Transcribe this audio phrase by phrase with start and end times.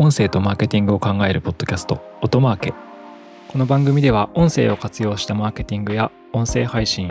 [0.00, 2.72] 音声とマーケティングを考えるポッドキャスト音マーケ。
[3.48, 7.10] この番組では音声を活用したマーケティングや音声配信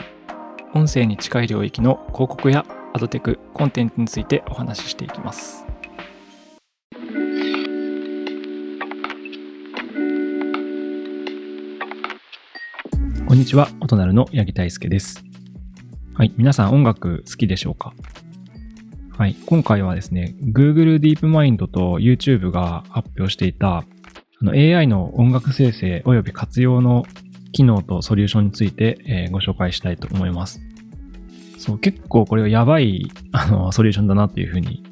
[0.73, 5.65] 音声に近い領域の広告やアドテクコンテンツについてお話ししていきます。
[13.27, 13.67] こんにちは。
[13.81, 15.21] 音なるの八木大輔です。
[16.13, 16.33] はい。
[16.37, 17.91] 皆さん音楽好きでしょうか？
[19.17, 19.35] はい。
[19.47, 23.85] 今回はですね、Google DeepMind と YouTube が発表していたあ
[24.43, 27.03] の AI の音楽生成及び活用の
[27.51, 30.61] 機能とソリューションについて、えー、ご紹介したいと思います。
[31.57, 34.83] そう、結構これはやばいあのソリューションだなっていうふうに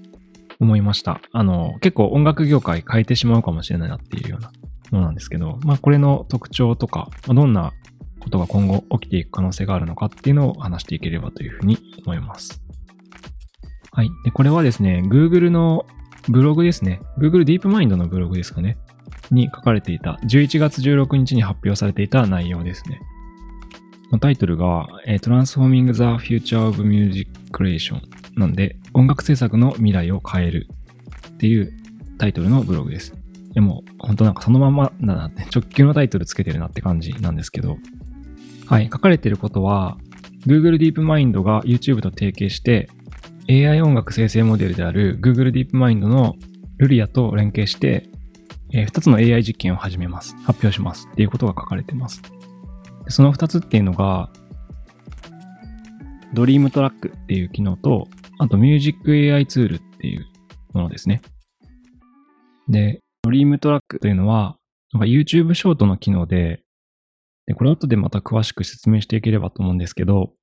[0.60, 1.22] 思いました。
[1.32, 4.52] あの、結構音楽業界変えてしまうかもしれないなっていうような
[4.90, 7.74] ものなんですけど、まあこれの特徴とか、まあ、どんな
[8.22, 12.65] ことが今後起きていく可能性があるのかっていうのを話していければというふうに思います。
[13.96, 14.12] はい。
[14.26, 15.86] で、これはですね、Google の
[16.28, 17.00] ブログですね。
[17.18, 18.78] Google DeepMind のブログですかね。
[19.32, 23.00] に書かれていた、11月16日に発表されていた内容ですね。
[24.20, 28.02] タイトルが、Transforming the Future of Music Creation
[28.36, 30.68] なんで、音楽制作の未来を変える
[31.30, 31.72] っていう
[32.18, 33.16] タイトルのブログです。
[33.54, 37.78] でも、本当なんかそのままだなって、直球のタイトルつけてるなって感じなんですけど、
[38.66, 39.98] はい、書かれてることは、
[40.46, 42.90] Google DeepMind が YouTube と提携して、
[43.48, 46.36] AI 音楽生成モデルである Google DeepMind の
[46.78, 48.10] Lyria と連携して、
[48.74, 50.36] えー、2つの AI 実験を始めます。
[50.38, 52.22] 発表しますっていうことが書かれてます。
[53.08, 54.32] その2つっていうのが、
[56.34, 58.08] Dream Track っていう機能と、
[58.40, 60.26] あと Music AI ツールっていう
[60.74, 61.22] ものですね。
[62.68, 64.58] で、 Dream Track というのは、
[64.92, 66.62] なんか YouTube ショートの機能で、
[67.46, 70.34] で、これ後でまた詳しく説明していければと思うんですけど、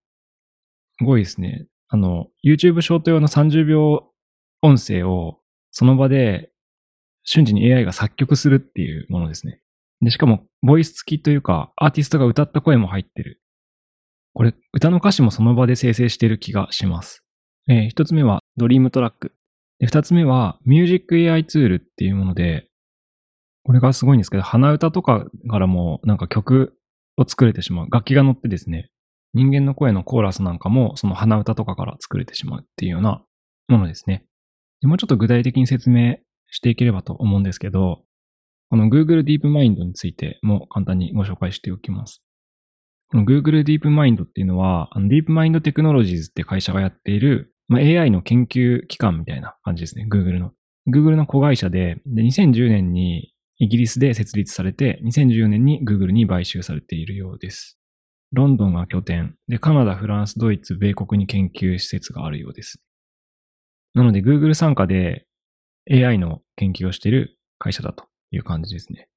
[0.98, 1.66] すごいですね。
[1.92, 4.08] あの、YouTube ショート用の30秒
[4.62, 5.40] 音声を
[5.72, 6.50] その場で
[7.22, 9.60] 瞬時に AI が作曲するっていうものですね。
[10.00, 13.42] で、しかも、ボイス付きというか、アーティストが歌った声も入ってる。
[14.32, 17.22] これ、歌の歌詞もその場で生成してる気がします。
[17.68, 19.34] えー、一つ目は、ドリームトラック。
[19.78, 22.68] で、二つ目は、ミュージック AI ツールっていうもので、
[23.64, 26.76] これがすごいんですけど、鼻歌とかからもなんか曲
[27.18, 27.88] を作れてしまう。
[27.92, 28.90] 楽器が乗ってですね、
[29.34, 33.22] 人間の声のコーラスなんかもその鼻歌とかから作れてしまうっていうような
[33.68, 34.24] ものですね。
[34.80, 36.16] でもうちょっと具体的に説明
[36.48, 38.02] していければと思うんですけど、
[38.68, 42.22] この Google DeepMind についても簡単にご紹介しておきます。
[43.10, 50.06] この Google DeepMind っていうのは、DeepMind Technologies って会社がやっている、まあ、AI の研究機関みたいな感じですね。
[50.10, 50.52] Google の。
[50.88, 57.78] Google の子会社でで、2010年にイギリスで設立されて、2014年に Google に買収されているようです。
[58.32, 62.80] ロンドンが拠点で、カナダ、フランス、ドイツ、米国に研究施設があるようです。
[63.94, 65.26] なので、Google 傘下で
[65.90, 69.08] AI の研究をしている会社だという感じですね。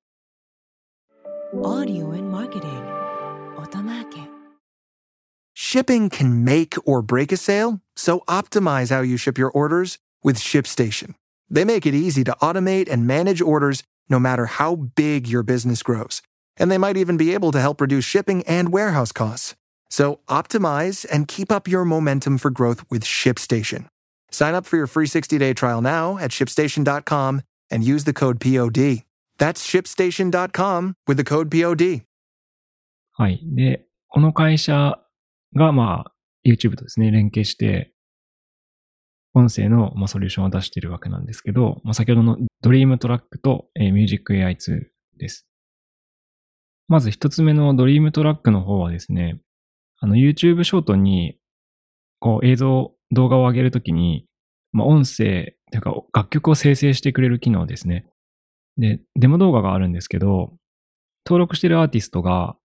[5.58, 10.38] Shipping can make or break a sale, so optimize how you ship your orders with
[10.38, 11.16] ShipStation.
[11.50, 15.82] They make it easy to automate and manage orders no matter how big your business
[15.82, 16.22] grows.
[16.57, 19.55] and they might even be able to help reduce shipping and warehouse costs.
[19.89, 23.87] So optimize and keep up your momentum for growth with ShipStation.
[24.31, 29.05] Sign up for your free 60-day trial now at shipstation.com and use the code POD.
[29.39, 32.03] That's shipstation.com with the code POD.
[33.13, 33.41] はい。
[33.43, 34.99] で、この会社
[35.57, 36.13] が、まあ、
[36.47, 37.93] YouTube とですね、連携して、
[39.35, 44.81] 音声の、まあ、ソリューションを出しているわけなんですけど、まあ、先ほどの Dream Track と、えー、Music AI 2
[45.19, 45.47] です。
[46.88, 49.40] まず一つ目の Dream Track の方はですね、
[50.00, 51.38] あの YouTube ショートに
[52.20, 54.26] こう映像、動画を上げるときに、
[54.72, 58.06] まあ、音声、というか楽曲を生成してくれる機能ですね。
[58.78, 60.54] で、デモ動画があるんですけど、
[61.26, 62.56] 登録してるアーティストが、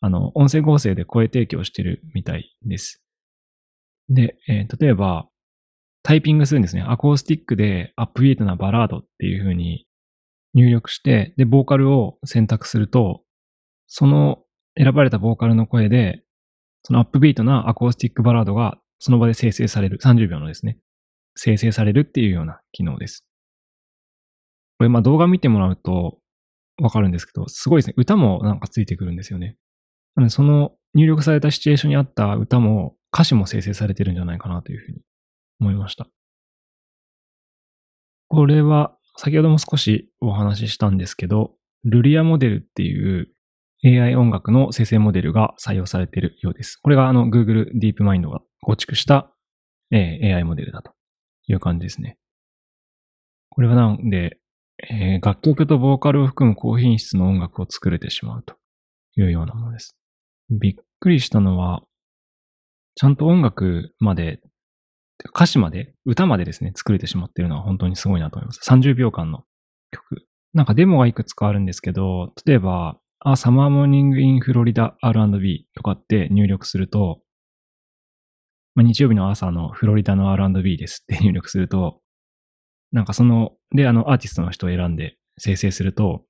[0.00, 3.02] あの、音声合成で声提供してるみたいです。
[4.08, 5.28] で、えー、例えば、
[6.02, 6.82] タイピングするんですね。
[6.82, 9.86] アコースティックでアップビートなバラードっていう風に
[10.54, 13.22] 入力して、で、ボーカルを選択すると、
[13.86, 14.42] その
[14.76, 16.22] 選ばれたボーカルの声で、
[16.82, 20.78] そのアップビートなアコースティックバラードがその場で生成される、30秒のですね、
[21.34, 23.26] 生成されるっていうような機能です。
[24.78, 26.18] これまあ動画見てもらうと
[26.82, 27.94] わかるんですけど、すごいですね。
[27.96, 29.56] 歌もなんかついてくるんですよね。
[30.14, 35.00] なのでその入力されたシチュエーションにあった歌も歌詞も生成されてるんじゃないかなというふうに
[35.60, 36.08] 思いました。
[38.28, 41.54] これは先ほども少しお話ししたんですけど、
[41.84, 43.28] ルリアモデルっていう
[43.86, 46.76] AI 音楽の生成モデルが採用されているようです。
[46.82, 49.30] これがあの Google DeepMind が構築した、
[49.92, 50.92] え AI モデルだと
[51.46, 52.18] いう感じですね。
[53.50, 54.38] これはなんで、
[54.90, 58.56] え楽曲とボーカルを含む高品質の音楽を作れてしまうと
[59.16, 59.96] いうようなものです。
[60.50, 61.82] びっくりしたのは、
[62.96, 64.40] ちゃんと音楽まで、
[65.34, 68.60] 歌詞まで、歌までですね、作れてしまっているのは本当にすごいなと思います。
[68.68, 69.44] 30秒間の
[69.92, 70.26] 曲。
[70.54, 77.22] なんかデモがいくつかあるんですけど、例えば、あ、サマーモーニングインフロリダ R&B とかって入力すると、
[78.76, 82.00] まあ、日曜日の朝のフロリダの R&B ですって 入力すると、
[82.92, 86.24] なんかその、で、あの、アーティストの人を選んで生成すると、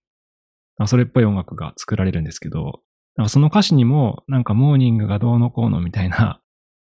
[0.86, 2.80] それっぽい音楽が作られるんですけど、
[3.16, 6.40] なんかその歌詞にも、なんかモーニングがどうのこうのみたいな、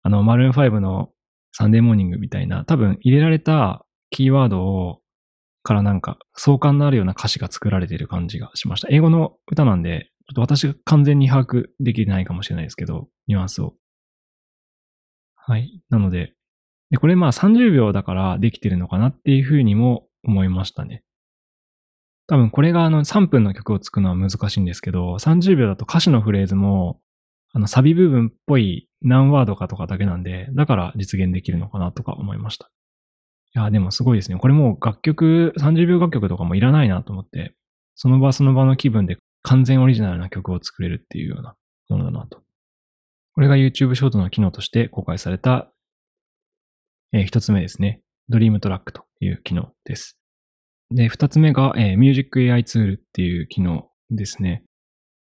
[0.04, 1.12] あの、マルーン5の
[1.52, 5.02] サンデーモーニングみたいな、多分入れられたキーワードを、
[5.68, 8.88] からなんか相関のあるような歌詞が作られている感じがしました。
[8.90, 13.74] 英語の歌なんで、ちょっと私が完全に把握できないかもしれないですけど、ニュアンスを。
[15.36, 15.82] はい。
[15.90, 16.34] なので、
[16.90, 21.04] で、これまあ30秒だからできてるのかなっていうふうにも思いましたね。
[22.28, 27.02] 多分これがあの3分の曲を作るのは難しいんですけど、30秒だと歌詞のフレーズも、
[27.52, 32.72] あのサビ部分っぽい何ワードかとかだけなんで、だから実現できるのかなとか思いました。
[33.58, 34.38] いや、でもすごいですね。
[34.38, 37.56] これもう楽曲、30秒楽曲とかもいらないなと思って、
[37.96, 41.56] その場その場の気分で完全オリジナルな曲を作れるっていうような
[41.90, 42.44] ものだなと。
[43.34, 45.72] これが YouTube ショートの機能として公開された、
[47.14, 48.02] えー一つ目ですね。
[48.30, 50.20] Dream Track という機能です。
[50.94, 54.66] で、二つ目が、えー、Music AI ツールっていう機能ですね。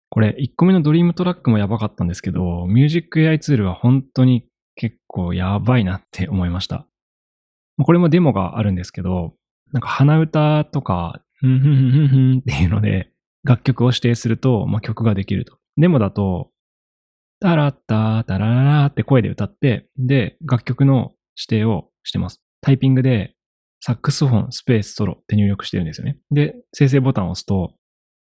[0.09, 6.87] これ、一個目の Dream Track もやばかったんですけど、Music AI ツールは本当に結構やばいなって思いました。
[7.83, 9.33] これもデモがあるんですけど、
[9.71, 13.11] なんか鼻歌とか、ふんふんふんふんんっていうので、
[13.43, 15.57] 楽曲を指定すると、まあ、曲ができると。
[15.77, 16.51] デモだと、
[17.39, 22.41] タラッタータラララって声で歌って、で、楽曲の指定をしてます。
[22.61, 23.35] タイピングで、
[23.83, 26.19] サックスフォン、スペース、ソロって入力してるんですよね。
[26.29, 27.73] で、生成ボタンを押すと、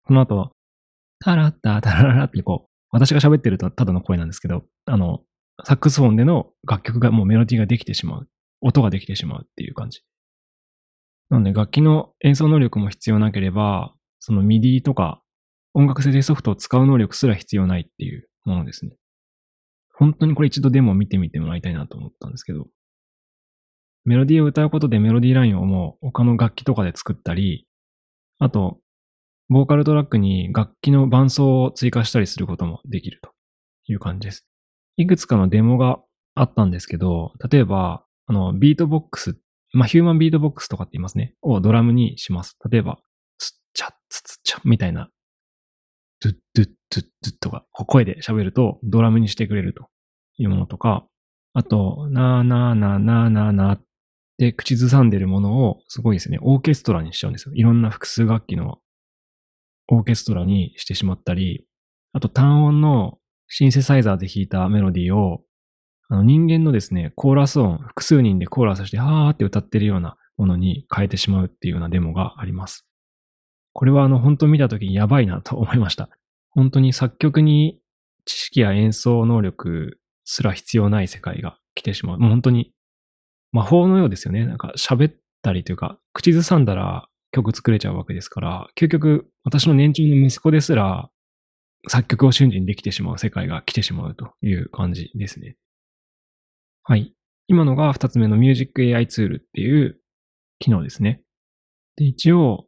[0.04, 0.52] この後、
[1.20, 5.20] タラッタータラララってこう、私が喋ってるとただの声なんですけど、あの、
[5.64, 8.28] サックスフォンでの楽曲がもうメロディーができてしまう。
[8.64, 10.00] 音ができてしまうっていう感じ。
[11.30, 15.22] なので楽器の演奏能力も必要なければ、その MIDI とか
[15.74, 18.92] 音楽生成ソフトを使う能力すら必要ないっていうものですね。
[19.96, 22.66] 本当にこれ一度デモを見てみてもらいたいなと思ったんですけど、
[24.04, 27.66] メロディーを歌うことでメロディーラインをもう他の楽器とかで作ったり、
[28.38, 28.78] あと、
[29.48, 33.30] ボーカルトラックに楽器の伴奏を追加したりすることもできると
[33.86, 34.46] いう感じです。
[34.96, 36.00] いくつかのデモが
[36.34, 39.36] あったんですけど、例えば、あの、ビートボックス、
[39.72, 41.34] まあ、ヒューマンビートボックスとかって言いますね。
[41.42, 42.56] をドラムにします。
[42.70, 42.98] 例えば、
[43.38, 45.10] つっちゃ、つつっちゃ、みたいな、
[46.20, 49.88] ドゥッドゥッドゥッドゥッとか、声で喋るとドラムにしてくれると
[50.38, 51.06] いうものとか、
[51.52, 53.82] あと、なーなーなーなーなーなーっ
[54.38, 57.54] て口ずさんでるものを、すごいですね、オーケストラにしちゃうんですよ。
[57.54, 58.78] いろんな複数楽器の
[59.88, 61.66] オーケストラにしてしまったり、
[62.12, 63.18] あと単音の
[63.48, 65.42] シンセサイザーで弾いたメロディーを、
[66.14, 72.86] あの人間のですね、コーラス音、複数人でコーラスして、はーって歌ってるようなものに変えてしまうっていうようなデモがあります。
[73.72, 76.08] これはあの、本当見たときにやばいなと思いました。
[76.50, 77.80] 本当に作曲に
[78.26, 82.18] 知識や演奏能力すら必要ない世界が来てしまう。
[82.20, 82.72] もう本当に
[83.50, 84.46] 魔法のようですよね。
[84.46, 91.10] なんか喋ったりというか、口ずさんだら曲作れちゃうわけですから、究極私の年長の息子ですら
[91.88, 95.56] 作曲を瞬時にできてしまう世界が来てしまうという感じですね。
[96.86, 97.14] はい。
[97.48, 99.98] 今のが二つ目の Music AI ツールっていう
[100.58, 101.22] 機能ですね。
[101.96, 102.66] で、一応、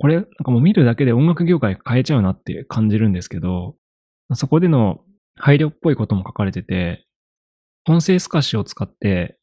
[0.00, 3.76] これ、なんかもう見るだけで音楽業界変えちゃうなって感じるんですけど、
[4.32, 5.02] そこでの
[5.36, 7.06] 配慮っぽいことも書かれてて、
[7.88, 9.38] 音声透かしを使って、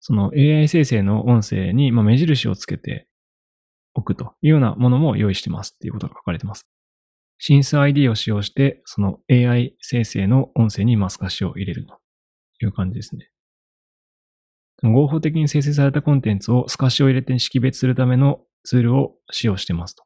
[0.00, 3.06] その AI 生成の音声に目印をつけて
[3.94, 6.66] おくというようなものも用意してますっていうことが書かれてます。
[7.38, 12.00] シンス ID を使用して、その AI 生成の音声にマスカシを入れると
[12.60, 13.31] いう感じですね。
[14.90, 20.04] 合法的に生成されたコンテンツを透かしを入れて識別するためのツールを使用してますと。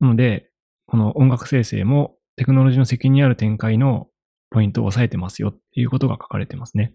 [0.00, 0.50] なので、
[0.86, 4.08] この音楽生成もテクノロジーの責任ある展開の
[4.50, 6.94] ポイントを押さえてますよっていうことが書かれてますね。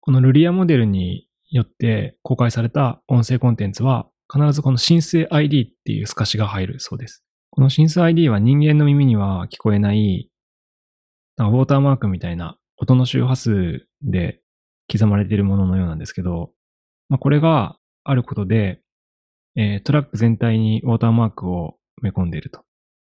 [0.00, 7.24] このルリアモデルによって公開された音声コンテンツは必ずこの申請 ID っていう透かしが入るそうです。
[7.50, 10.30] この申請 ID は人間の耳には聞こえない、
[11.36, 14.40] なんかウォーターマークみたいな音の周波数で
[14.90, 16.50] 刻まれているもののようなんですけど、
[17.08, 18.80] まあ、これがあることで、
[19.56, 22.62] えートラック全体にウォーターマークを埋め込んでいると。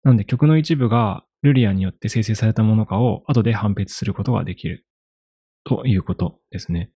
[0.04, 4.86] なので曲の一部がルリアによって生成されたものかを後で判別することができる
[5.64, 6.92] ということですね。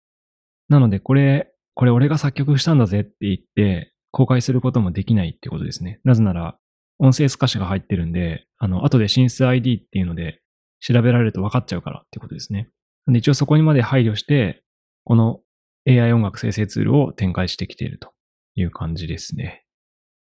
[0.68, 6.00] なのでこれ、これ俺が作曲したんだぜって言って、公開することもできないってことですね。
[6.04, 6.58] なぜなら、
[6.98, 10.40] 音声透かしが入ってるんで、あの、後で進出 ID っていうので
[10.80, 12.70] 調べられると分かっちゃうからってことですね。
[13.08, 14.62] 一応そこにまで配慮して、
[15.04, 15.40] この
[15.88, 18.12] AI 音楽生成ツールを展開してきていると
[18.54, 19.64] いう感じですね。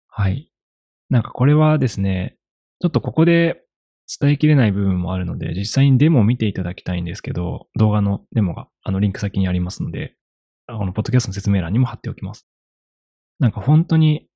[0.08, 0.52] はい。
[1.10, 2.38] なんかこれはですね、
[2.82, 3.64] ちょっとここで
[4.20, 10.16] 伝えきれない部分もあるので、実際にデモを見ていただきたいんですけど、動画のデモがあのリンク先にありますので、
[10.68, 12.48] このポッドキャストの説明欄にも貼っておきます。
[13.40, 14.28] なんか本当に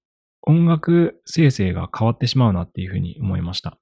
[0.42, 3.78] 音楽生成が変わってしまうなっていうふうに思いました。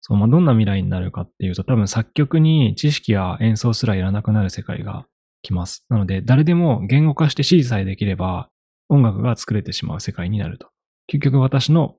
[0.00, 5.06] そう、まあ、どんな未来になるかっていうと、多分作曲に知識や演奏すらいらなくなる世界が
[5.42, 5.84] 来ます。
[5.88, 8.48] なので、誰でも言語化して指示さえできれば、
[8.88, 10.68] 音楽が作れてしまう世界になると。
[11.06, 11.96] 結局私の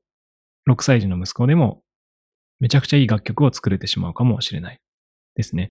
[0.70, 1.82] 6歳児の息子でも、
[2.60, 4.80] めちゃくちゃいい楽曲を作れてしまうかもしれない。
[5.36, 5.70] ですね。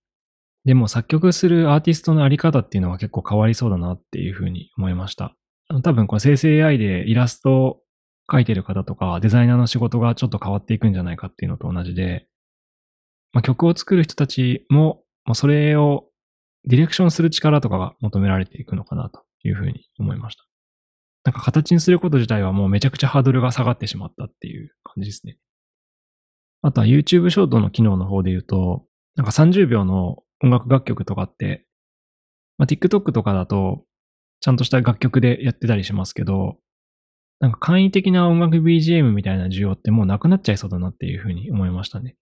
[0.65, 5.35] でも作曲するアーティストのあり方っていうのは結構変わりそうだなっていうふうに思いました。
[5.83, 7.81] 多分この生成 AI でイラスト
[8.31, 12.27] を描いてる方とかデザイナーの仕事がちょっと変わっていくんじゃないかっていうのと同じで、
[13.33, 16.07] まあ、曲を作る人たちも、まあ、それを
[16.65, 20.45] ディレクションする力とかが求められていくのかなというふうに思いました。
[21.25, 25.39] なんか形にすること自体はもうめちゃくちゃハードルが下がってしまったっていう感じですね。
[26.63, 28.85] あとは YouTube ショートの機能の方で言うと、
[29.17, 31.67] なんか30秒の音楽楽曲とかって、
[32.59, 33.85] まあ、TikTok とかだと
[34.41, 36.59] ちゃんとした楽曲でやってたりしますけど、
[37.41, 42.17] なんか簡易的な音楽 BGM みたいな需要ってもうなくなっちゃいそうだなっていうふうに思いましたね。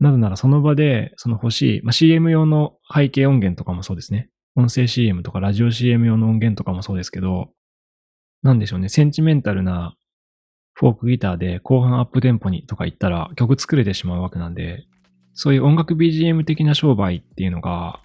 [0.00, 4.30] なぜならその場でその欲しい、まあ、CM 用の背景音源とかもそうですね。
[4.56, 7.50] 音声 CM とかラジオ CM 用の音源とかもそうですけど、
[8.42, 9.94] なんでしょうね、センチメンタルな
[10.72, 14.86] フォークギターで後半アップテンポにとか言ったら曲作れてしまうわけなんで、
[15.34, 18.00] そういう音楽 BGM 的な商売っていうのが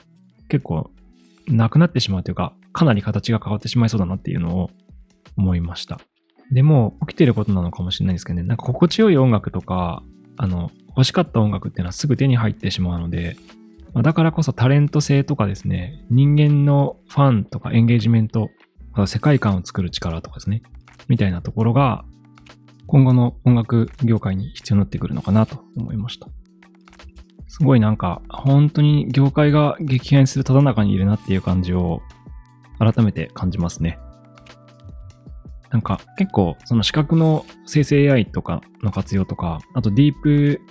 [0.49, 0.91] 結構
[1.47, 4.69] なくなってしまうというか、かなり形が変わってしまいそうだなっていうのを
[5.37, 6.01] 思いました。
[6.51, 10.03] でも、起きてることなのかもしれないですけどね、なんか心地よい音楽とか、
[10.37, 13.37] あの、欲しかった音楽っていうのはすぐ手に入ってしまうので、
[13.93, 18.49] まあ、だからこそタレント性とかですね、人間のファンとかエンゲージメント、
[19.05, 20.61] 世界観を作る力とかですね、
[21.07, 22.03] みたいなところが、
[22.87, 26.27] 今後の音楽業界に必要になってくるのかなと思いました。
[27.47, 32.01] すごいなんか、本当に業界が激変するただ中にいるなっていう感じを
[32.79, 33.99] 改めて感じますね。
[35.71, 40.61] なんか結構その資格の生成 AI とかの活用とか、あとディープ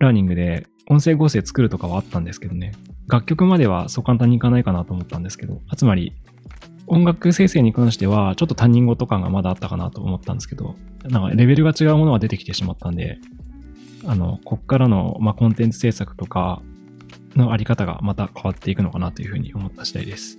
[0.00, 2.72] ラーニングで音声合成作るとかはあったんですけどね。
[3.08, 6.12] 楽曲まではそう簡単にいかないかなと思ったんですけど、つまり
[6.86, 10.74] 音楽生成に関してはちょっと他人事感がまだあったかなと思ったんですけど、
[11.04, 13.18] なんかレベルが違うものが出てきてしまったんで、
[14.06, 16.60] あの、こっからの、まあ、コンテンツ制作とか
[17.36, 20.38] のあり方がまた変わっていくのかなというふうに思った次第です。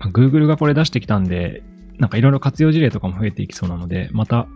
[0.00, 1.62] Google がこれ出してきたんで、
[1.98, 4.46] なんかいろいろ活用事例とかも増えていきそうなので、また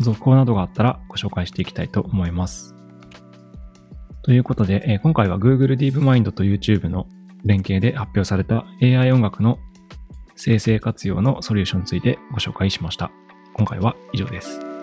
[0.00, 2.74] 続報などがあったらご紹介していきたいと思います。
[4.22, 7.06] ということで、えー、今回は Google DeepMind と YouTube の
[7.44, 9.58] 連携で発表された AI 音楽の
[10.34, 13.10] 生成活用のソリューションについてご紹介しました。
[13.54, 14.75] 今回は以上です。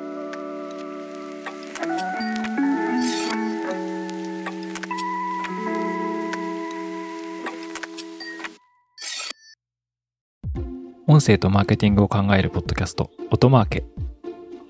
[11.05, 13.83] 音声とマーケティングを考えるポッドキャスト、音マーケ。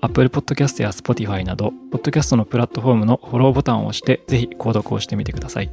[0.00, 5.70] Apple Podcast や Spotify など、ポッドキャストのプラットフォームのフォローボタンを押して、ぜひ購読をしてみてください。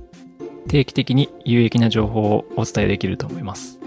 [0.68, 3.80] 定期的に有益な情報をお伝えできると思います。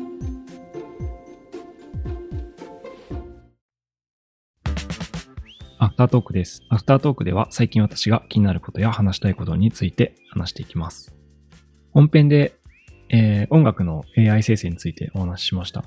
[5.78, 6.60] アフタートークです。
[6.70, 11.14] アフタートークでは最近私が気になることや話したいことについて話していきます。
[11.92, 12.56] 本編で、
[13.10, 15.84] えー、音楽の AI 生成についてお話ししました。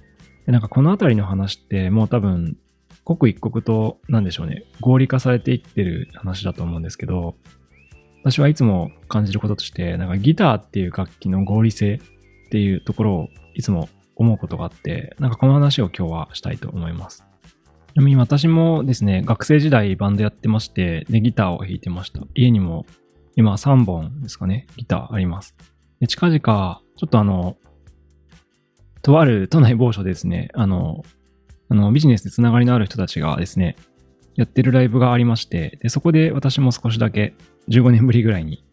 [0.47, 2.57] でなんかこのあたりの話ってもう多分
[3.03, 7.35] 刻一刻となんでしょうね、合理化されていってる話だと思うんですけど、
[8.23, 13.87] 私はいつも感じることとして、なんかギターっていう楽器の合理性っていうところをいつも
[14.17, 17.23] 思うことがあって、なんかこの話を今日はしたいと思います。
[17.93, 22.21] ちなみに私もですね、学生時代バンドやってまして、で、ギターを弾いてました。
[22.35, 22.85] 家にも
[23.37, 25.55] 今3本ですかね、ギターあります。
[26.01, 27.55] で、近々、ちょっとあの、
[29.01, 31.03] とある都内某所ですね、あの、
[31.69, 33.75] あのビジネスでつながりのある人たちがですね、
[34.35, 37.33] やってるライブがありまして、でそこで私も少しだけ
[37.69, 38.63] 15年ぶりぐらいに、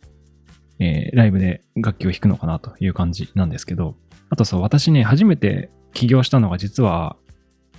[0.79, 3.97] えー、ライブで楽器を弾くのかなという感じなんですけど、
[4.31, 7.17] あとそう、私ね、初めて起業したのが実は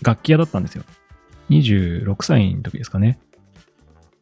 [0.02, 0.84] 楽器屋だったんですよ。
[1.50, 3.20] 26歳の時ですかね。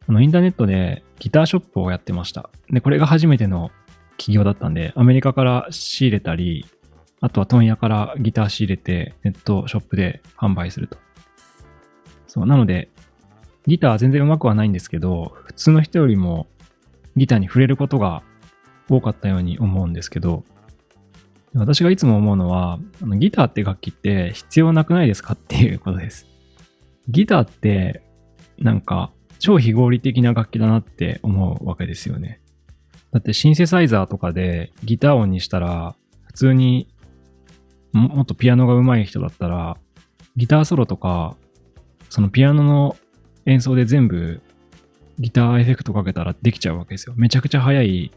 [0.06, 2.50] あの、インターネットでギターショップをやってました。
[2.70, 3.70] で、これが初めての
[4.18, 6.66] 起業だったんで、アメリカから仕入れたり、
[7.24, 10.98] あとは問屋からギター仕入れてネットショップで販売すると。
[12.26, 12.90] そう、なので、
[13.66, 16.48] ギターは全然上手くはないんですけど、普通の人よりも
[17.16, 18.22] ギターに触れることが
[18.90, 20.44] 多かったように思うんですけど、
[21.54, 26.26] 私がいつも思うのは、あのギターって楽器って必要なくないですかっていうことです。
[27.08, 28.02] ギターって、
[28.58, 32.42] なんか、超非合理的な楽器だなって思うわけですよね。
[33.12, 36.88] だってシンセサイザーとかでギター音にしたら、普通に
[37.94, 39.76] もっとピアノが上手い人だったら、
[40.36, 41.36] ギターソロとか、
[42.10, 42.96] そのピアノの
[43.46, 44.40] 演奏で全部
[45.18, 47.14] ギターエフェクトかけたらできちゃうわけですよ。
[47.16, 48.10] めちゃくちゃ速い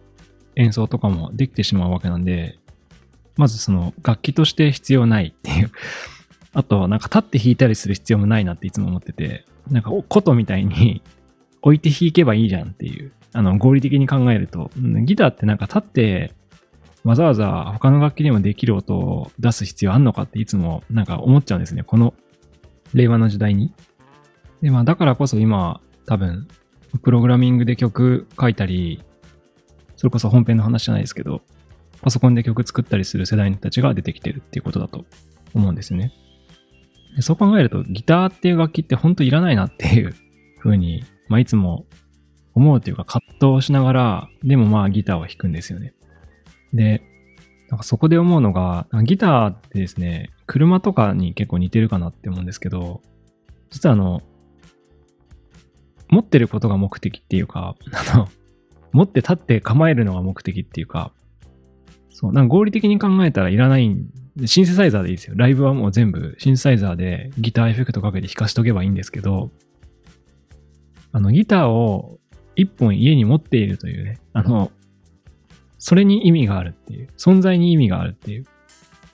[0.55, 2.57] 演奏とかもできてしまうわけなんで、
[3.35, 5.71] まずその楽器として必要ないっていう。
[6.53, 11.03] あとは、なんか立って弾いたりする必要もないなっていつも思ってて、なんか琴みたいに
[11.61, 13.11] 置いて弾けばいいじゃんっていう。
[13.33, 14.71] あの、合理的に考えると、
[15.03, 16.33] ギターってなんか立って
[17.07, 21.83] わざわざ他の楽器でもできる音を出す必要あんのかっていつもなんか思っちゃうんですね。
[21.83, 22.13] この
[22.93, 23.73] 令和の時代に。
[24.61, 26.49] で、まあだからこそ今多分
[27.01, 29.01] プログラミングで曲書いたり、
[29.95, 31.43] それこそ本編の話じゃないですけど、
[32.01, 35.05] パソコンで曲作ったりする世代の人たちが出てきてるっていうことだと
[35.53, 36.11] 思うんですね。
[37.15, 40.13] でそう考えるとギターっていう楽器って本当いらないなっていう
[40.61, 41.85] 風に、まあいつも
[42.53, 45.93] 思うというか葛藤しながら、でもまあギターを弾くんですよね。
[46.73, 47.01] で、
[47.69, 53.01] なんかそこで思うのが、ギターってですね、車とかに結構似てるかなって思うんですけど、
[53.69, 54.21] 実はあの、
[56.09, 57.75] 持ってることが目的っていうか、
[58.13, 58.29] あの、
[58.91, 61.11] 持って立って構えるのが目的っていうか、
[62.09, 65.33] そう、なんか合理的に考えたらいらないんで、シンセサイザーでいいですよ。
[65.35, 69.51] ライブはもう全部シンセサイザーでギターエフェクトかけて弾かしとけばいいんですけど、
[71.11, 72.19] あの、ギターを
[72.55, 74.71] 一本家に持っているというね、あの、
[75.77, 78.45] それに意味があるっていう、存在に意味があるっていう。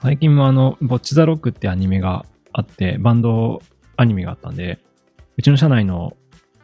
[0.02, 3.62] 最近もあの、ボッチザロックってアニメがあって、バンド
[3.96, 4.80] アニメがあったんで、
[5.38, 6.16] うちの社内の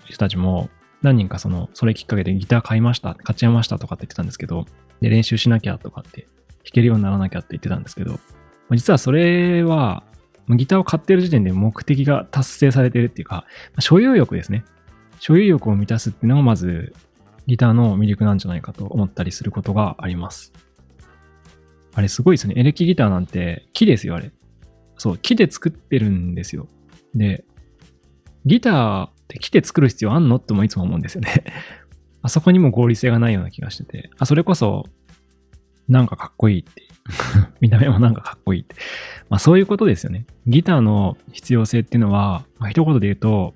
[0.05, 0.69] 人たちも
[1.01, 4.65] 何人かその、それきっかけでギター買いました、買っちゃいましたとかって言ってたんですけど、
[5.01, 6.27] で、練習しなきゃとかって、
[6.63, 8.19] 弾けるようにならなきゃって言ってたんですけど、
[8.71, 10.03] 実はそれは、
[10.49, 13.45] ギターを買ってる時点で目的が達成されてるっていうか、
[13.79, 14.65] 所有欲ですね。
[15.19, 16.93] 所有欲を満たすっていうのがまず
[17.49, 20.53] ギターの魅力なんじゃないかと思ったりすることがあります。
[21.95, 22.53] あれすごいですね。
[22.57, 24.31] エレキギターなんて木ですよ、あれ。
[24.97, 26.67] そう、木で作ってるんですよ。
[27.15, 27.43] で、
[28.45, 31.43] ギターって木で作る必要あんのってもいつも思うんですよね。
[32.21, 34.85] あそこにも合理性がないような気がしてて、あ、それこそ、
[35.87, 36.83] なんかかっこいいって。
[37.59, 38.75] 見た目もなんかかっこいいって。
[39.27, 40.27] まあそういうことですよね。
[40.45, 43.55] ギターの必要性っていうのは、まあ、一言で言うと、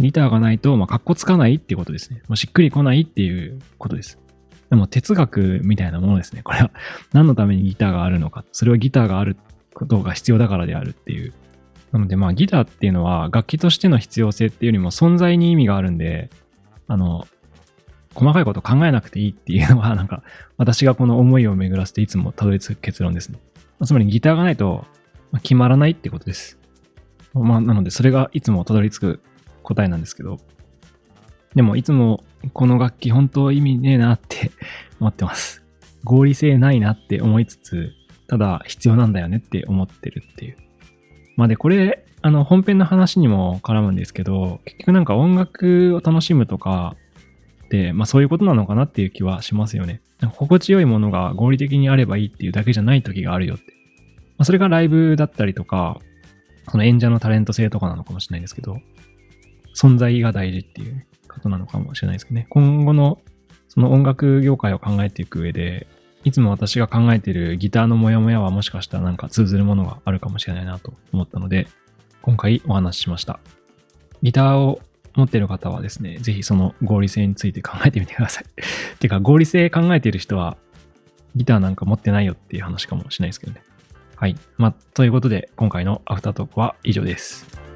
[0.00, 2.22] ギターがないと、まあ、かっこつかないっていうことですね。
[2.28, 4.18] もうしっくりこないっていうことです。
[4.70, 6.42] でも哲学みたいなものですね。
[6.42, 6.70] これは
[7.12, 8.44] 何のためにギターがあるのか。
[8.52, 9.36] それはギターがある
[9.74, 11.32] ことが必要だからであるっていう。
[11.92, 16.30] なのでまあギターっていうのは楽器としての必要性っていうよりも存在に意味があるんで、
[16.88, 17.26] あの、
[18.14, 20.22] 細かいこと考えなくていいっていうのはなんか
[20.56, 23.38] 私がこの思いを巡らせていつもたどり着く結論ですね。
[23.84, 24.84] つまりギターがないと
[25.42, 26.58] 決まらないってことです。
[27.34, 29.20] まあなのでそれがいつもたどり着く
[29.62, 30.38] 答えなんですけど、
[31.54, 34.50] でもいつもこの楽器本当意味ねえなって
[35.00, 35.62] 思ってます。
[36.04, 37.92] 合理性ないなって思いつつ、
[38.26, 40.56] ただ必要なんだよねって思ってるっていう。
[41.36, 46.96] まあで、これ、あの本編の話にも絡むんですけど、結局なんか音楽を楽しむとか
[47.64, 50.00] って、まあそういうことなのかなっていう気はしますよね。
[50.36, 53.72] 心地よいものが合理的にあればいいっていうだけじゃない時があるよって。
[54.38, 56.00] まあ、それがライブだったりとか、
[56.70, 58.78] その演者のタレント性とかなのかもしれないですけど、
[59.82, 62.46] 存在が大事っていうことなのかもしれないですけどね。
[62.50, 63.20] 今後の
[63.66, 65.88] その音楽業界を考えていく上で、
[66.22, 71.66] いつも私が考えているギターのモヤモヤはもしかしたらなんか通ずるものがあるかもしれないなと思ったので、
[72.20, 73.40] 今回お話ししました。
[74.22, 74.80] ギターを
[75.16, 78.44] 持っている方はですね、ぜひその合理性について考えてみてください。
[79.00, 80.56] てか合理性考えている人は
[81.34, 83.62] ギターなんか持ってないよっていう話かもしれないですけどね。
[84.14, 84.36] はい。
[84.58, 87.71] まあ、ということで今回のアフタートークは以上です。